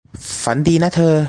[0.43, 1.17] ฝันดีนะเธอ